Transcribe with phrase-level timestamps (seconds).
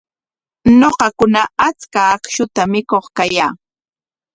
[0.79, 3.51] Ñuqakuna achka akshutam mikuq kayaa.